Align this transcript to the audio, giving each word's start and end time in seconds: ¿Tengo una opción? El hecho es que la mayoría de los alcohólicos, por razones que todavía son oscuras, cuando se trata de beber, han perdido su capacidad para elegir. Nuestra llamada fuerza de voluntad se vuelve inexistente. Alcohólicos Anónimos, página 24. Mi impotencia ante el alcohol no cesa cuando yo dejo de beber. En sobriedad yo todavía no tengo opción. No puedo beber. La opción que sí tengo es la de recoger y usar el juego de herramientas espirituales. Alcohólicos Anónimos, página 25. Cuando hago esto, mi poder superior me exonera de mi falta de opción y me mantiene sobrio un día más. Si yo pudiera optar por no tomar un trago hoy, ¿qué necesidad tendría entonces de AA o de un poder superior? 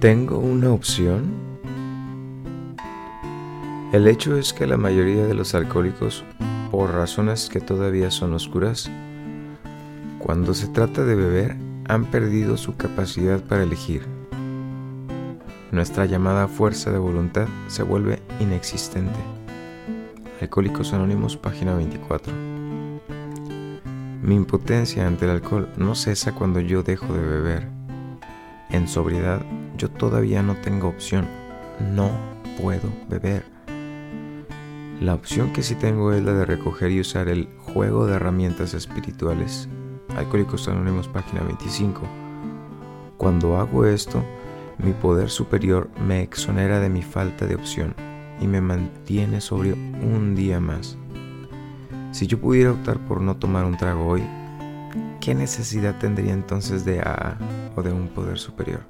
¿Tengo 0.00 0.38
una 0.38 0.70
opción? 0.70 1.34
El 3.92 4.06
hecho 4.06 4.36
es 4.36 4.52
que 4.52 4.64
la 4.64 4.76
mayoría 4.76 5.26
de 5.26 5.34
los 5.34 5.56
alcohólicos, 5.56 6.24
por 6.70 6.92
razones 6.92 7.48
que 7.48 7.60
todavía 7.60 8.12
son 8.12 8.32
oscuras, 8.32 8.88
cuando 10.20 10.54
se 10.54 10.68
trata 10.68 11.04
de 11.04 11.16
beber, 11.16 11.56
han 11.88 12.04
perdido 12.04 12.56
su 12.56 12.76
capacidad 12.76 13.42
para 13.42 13.64
elegir. 13.64 14.06
Nuestra 15.72 16.06
llamada 16.06 16.46
fuerza 16.46 16.92
de 16.92 16.98
voluntad 16.98 17.48
se 17.66 17.82
vuelve 17.82 18.22
inexistente. 18.38 19.18
Alcohólicos 20.40 20.92
Anónimos, 20.92 21.36
página 21.36 21.74
24. 21.74 22.32
Mi 24.22 24.36
impotencia 24.36 25.08
ante 25.08 25.24
el 25.24 25.32
alcohol 25.32 25.68
no 25.76 25.96
cesa 25.96 26.36
cuando 26.36 26.60
yo 26.60 26.84
dejo 26.84 27.12
de 27.12 27.20
beber. 27.20 27.77
En 28.70 28.86
sobriedad 28.86 29.40
yo 29.76 29.90
todavía 29.90 30.42
no 30.42 30.56
tengo 30.56 30.88
opción. 30.88 31.26
No 31.94 32.10
puedo 32.60 32.90
beber. 33.08 33.44
La 35.00 35.14
opción 35.14 35.52
que 35.52 35.62
sí 35.62 35.74
tengo 35.74 36.12
es 36.12 36.22
la 36.22 36.32
de 36.32 36.44
recoger 36.44 36.90
y 36.90 37.00
usar 37.00 37.28
el 37.28 37.48
juego 37.58 38.06
de 38.06 38.16
herramientas 38.16 38.74
espirituales. 38.74 39.68
Alcohólicos 40.16 40.68
Anónimos, 40.68 41.08
página 41.08 41.42
25. 41.42 42.02
Cuando 43.16 43.58
hago 43.58 43.86
esto, 43.86 44.24
mi 44.78 44.92
poder 44.92 45.30
superior 45.30 45.88
me 46.06 46.22
exonera 46.22 46.80
de 46.80 46.88
mi 46.88 47.02
falta 47.02 47.46
de 47.46 47.54
opción 47.54 47.94
y 48.40 48.46
me 48.46 48.60
mantiene 48.60 49.40
sobrio 49.40 49.74
un 49.74 50.34
día 50.34 50.60
más. 50.60 50.98
Si 52.10 52.26
yo 52.26 52.40
pudiera 52.40 52.72
optar 52.72 52.98
por 53.06 53.20
no 53.20 53.36
tomar 53.36 53.64
un 53.64 53.76
trago 53.76 54.06
hoy, 54.06 54.24
¿qué 55.20 55.34
necesidad 55.34 55.98
tendría 55.98 56.32
entonces 56.32 56.84
de 56.84 57.00
AA 57.00 57.38
o 57.76 57.82
de 57.82 57.92
un 57.92 58.08
poder 58.08 58.38
superior? 58.38 58.80